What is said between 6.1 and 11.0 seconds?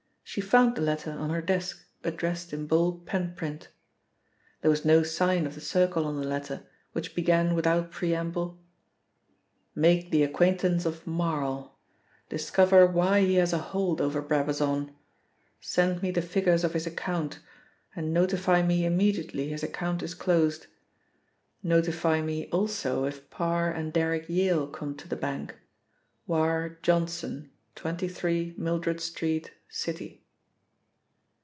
the letter, which began without preamble: Make the acquaintance